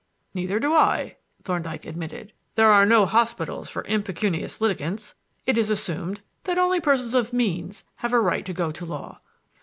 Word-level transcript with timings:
"Neither 0.33 0.59
do 0.59 0.73
I," 0.73 1.17
Thorndyke 1.43 1.85
admitted. 1.85 2.33
"There 2.55 2.71
are 2.71 2.87
no 2.87 3.05
hospitals 3.05 3.69
for 3.69 3.83
impecunious 3.83 4.59
litigants; 4.59 5.13
it 5.45 5.59
is 5.59 5.69
assumed 5.69 6.23
that 6.45 6.57
only 6.57 6.81
persons 6.81 7.13
of 7.13 7.33
means 7.33 7.83
have 7.97 8.11
a 8.11 8.19
right 8.19 8.43
to 8.47 8.53
go 8.53 8.71
to 8.71 8.83
law. 8.83 9.21